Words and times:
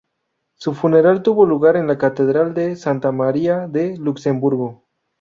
Su 0.55 0.73
funeral 0.73 1.21
tuvo 1.21 1.45
lugar 1.45 1.75
en 1.77 1.85
la 1.85 1.99
Catedral 1.99 2.55
de 2.55 2.75
Santa 2.75 3.11
María 3.11 3.67
de 3.67 3.97
Luxemburgo. 3.97 4.83